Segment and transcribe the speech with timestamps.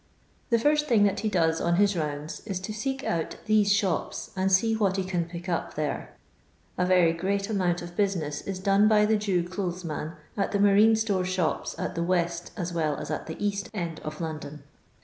[0.49, 4.31] The first thing that he does on his rounds is to seek out these shops,
[4.35, 6.15] and see what he can pick up there.
[6.75, 10.59] A very great amount of business is done by the Jew clothes man at the
[10.59, 14.63] marine store shops at the west as well as at the east end of London.